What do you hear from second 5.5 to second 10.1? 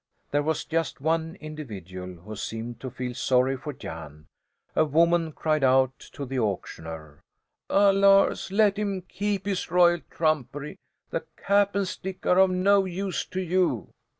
out to the auctioneer: "Ah, Lars, let him keep his royal